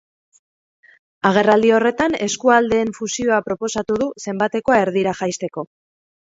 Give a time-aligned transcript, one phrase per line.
[1.29, 5.67] Agerraldi horretan, eskualdeen fusioa proposatu du, zenbatekoa erdira jaisteko.